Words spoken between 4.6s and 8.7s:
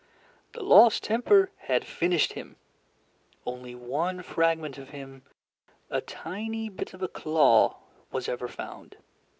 of him, a tiny bit of a claw, was ever